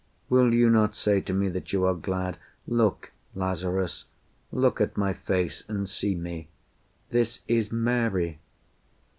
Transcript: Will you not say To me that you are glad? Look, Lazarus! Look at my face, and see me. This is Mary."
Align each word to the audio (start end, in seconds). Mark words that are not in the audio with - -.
Will 0.29 0.51
you 0.51 0.67
not 0.71 0.95
say 0.95 1.21
To 1.21 1.31
me 1.31 1.47
that 1.49 1.71
you 1.71 1.85
are 1.85 1.93
glad? 1.93 2.37
Look, 2.65 3.11
Lazarus! 3.35 4.05
Look 4.51 4.81
at 4.81 4.97
my 4.97 5.13
face, 5.13 5.63
and 5.67 5.87
see 5.87 6.15
me. 6.15 6.47
This 7.11 7.41
is 7.47 7.71
Mary." 7.71 8.39